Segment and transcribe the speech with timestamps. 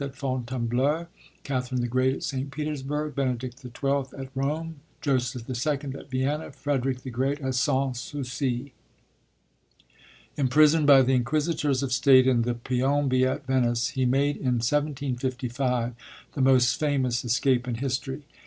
[0.03, 1.05] at Fontainebleau,
[1.43, 2.49] Catherine the Great at St.
[2.49, 4.05] Petersburg, Benedict XII.
[4.17, 5.91] at Rome, Joseph II.
[5.93, 8.73] at Vienna, Frederick the Great at Sans Souci.
[10.37, 15.93] Imprisoned by the Inquisitors of State in the Piombi at Venice, he made, in 1755,
[16.33, 18.23] the most famous escape in history.